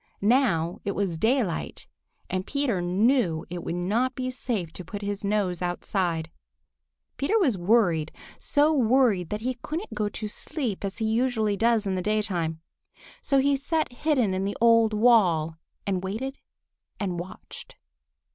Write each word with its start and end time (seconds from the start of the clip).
Now 0.23 0.79
it 0.83 0.93
was 0.95 1.15
daylight, 1.19 1.85
and 2.27 2.47
Peter 2.47 2.81
knew 2.81 3.45
it 3.51 3.63
would 3.63 3.75
not 3.75 4.15
be 4.15 4.31
safe 4.31 4.73
to 4.73 4.83
put 4.83 5.03
his 5.03 5.23
nose 5.23 5.61
outside. 5.61 6.31
Peter 7.17 7.37
was 7.37 7.55
worried, 7.55 8.11
so 8.39 8.73
worried 8.73 9.29
that 9.29 9.41
he 9.41 9.59
couldn't 9.61 9.93
go 9.93 10.09
to 10.09 10.27
sleep 10.27 10.83
as 10.83 10.97
he 10.97 11.05
usually 11.05 11.55
does 11.55 11.85
in 11.85 11.93
the 11.93 12.01
daytime. 12.01 12.61
So 13.21 13.37
he 13.37 13.55
sat 13.55 13.91
hidden 13.93 14.33
in 14.33 14.43
the 14.43 14.57
old 14.59 14.91
wall 14.93 15.57
and 15.85 16.03
waited 16.03 16.39
and 16.99 17.19
watched. 17.19 17.75